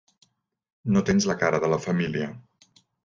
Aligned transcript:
No 0.95 1.03
tens 1.09 1.27
la 1.31 1.35
cara 1.43 1.59
de 1.65 1.69
la 1.75 1.79
família. 1.85 2.31